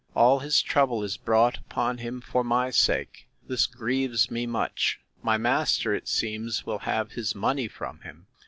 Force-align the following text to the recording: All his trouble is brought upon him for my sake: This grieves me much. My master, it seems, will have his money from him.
All 0.15 0.39
his 0.39 0.63
trouble 0.63 1.03
is 1.03 1.15
brought 1.15 1.59
upon 1.59 1.99
him 1.99 2.21
for 2.21 2.43
my 2.43 2.71
sake: 2.71 3.27
This 3.47 3.67
grieves 3.67 4.31
me 4.31 4.47
much. 4.47 4.99
My 5.21 5.37
master, 5.37 5.93
it 5.93 6.07
seems, 6.07 6.65
will 6.65 6.79
have 6.79 7.11
his 7.11 7.35
money 7.35 7.67
from 7.67 7.99
him. 8.01 8.25